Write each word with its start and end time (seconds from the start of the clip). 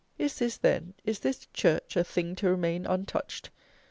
Is 0.17 0.39
this, 0.39 0.57
then, 0.57 0.95
is 1.05 1.19
this 1.19 1.45
"church" 1.53 1.95
a 1.95 2.03
thing 2.03 2.33
to 2.37 2.49
remain 2.49 2.87
untouched? 2.87 3.51